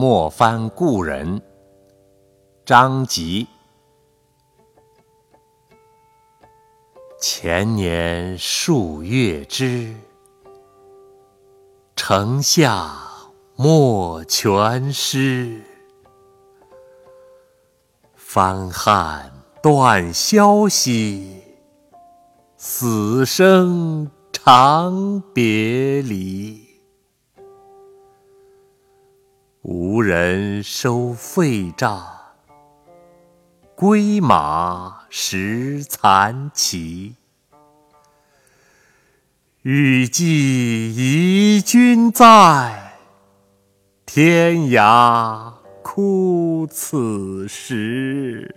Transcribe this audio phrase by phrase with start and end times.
[0.00, 1.42] 莫翻故人，
[2.64, 3.46] 张籍。
[7.20, 9.94] 前年数月之，
[11.94, 12.96] 城下
[13.56, 15.60] 莫全诗。
[18.14, 19.30] 翻汉
[19.62, 21.42] 断消息，
[22.56, 26.69] 死生长别离。
[29.82, 32.06] 无人收废帐，
[33.74, 37.16] 归马食残骑。
[39.62, 42.98] 欲寄遗君在，
[44.04, 45.50] 天涯
[45.82, 48.54] 哭此时。